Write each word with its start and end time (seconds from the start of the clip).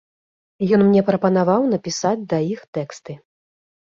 Ён 0.77 0.81
мне 0.87 1.03
прапанаваў 1.11 1.67
напісаць 1.75 2.17
да 2.33 2.39
іх 2.55 2.67
тэксты. 2.79 3.11